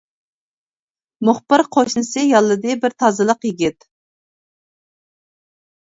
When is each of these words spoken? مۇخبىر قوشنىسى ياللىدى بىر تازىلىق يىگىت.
مۇخبىر 1.29 1.63
قوشنىسى 1.77 2.25
ياللىدى 2.29 2.79
بىر 2.87 2.97
تازىلىق 3.05 3.47
يىگىت. 3.49 3.89